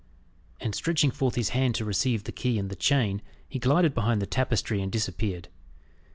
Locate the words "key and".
2.31-2.71